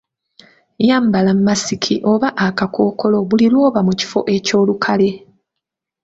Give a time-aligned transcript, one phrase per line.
[0.87, 5.09] Yambala masiki oba akakookolo buli lw’oba mu kifo eky'olukale.